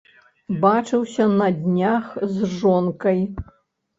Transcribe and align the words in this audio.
Бачыўся 0.61 1.27
на 1.41 1.49
днях 1.59 2.09
з 2.37 2.49
жонкай. 2.53 3.21